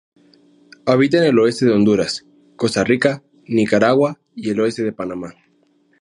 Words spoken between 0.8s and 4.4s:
Habita en el oeste de Honduras, Costa Rica, Nicaragua